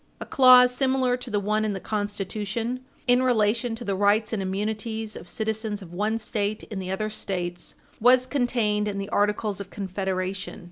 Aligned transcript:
A 0.19 0.25
clause 0.25 0.73
similar 0.73 1.15
to 1.17 1.29
the 1.29 1.39
one 1.39 1.63
in 1.63 1.73
the 1.73 1.79
Constitution 1.79 2.79
in 3.05 3.21
relation 3.21 3.75
to 3.75 3.85
the 3.85 3.93
rights 3.93 4.33
and 4.33 4.41
immunities 4.41 5.15
of 5.15 5.27
citizens 5.27 5.83
of 5.83 5.93
one 5.93 6.17
State 6.17 6.63
in 6.71 6.79
the 6.79 6.89
other 6.89 7.11
States 7.11 7.75
was 7.99 8.25
contained 8.25 8.87
in 8.87 8.97
the 8.97 9.09
Articles 9.09 9.59
of 9.61 9.69
Confederation. 9.69 10.59